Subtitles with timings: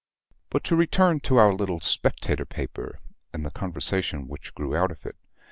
[0.49, 2.99] But to return to our little Spectator paper
[3.33, 5.15] and the conversation which grew out of it.